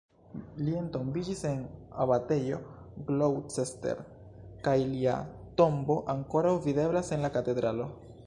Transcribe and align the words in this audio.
Li 0.67 0.71
entombiĝis 0.77 1.41
en 1.49 1.59
Abatejo 2.05 2.57
Gloucester 3.09 4.01
kaj 4.67 4.75
lia 4.95 5.17
tombo 5.61 5.99
ankoraŭ 6.15 6.57
videblas 6.67 7.13
en 7.17 7.27
la 7.27 7.33
katedralo. 7.37 7.87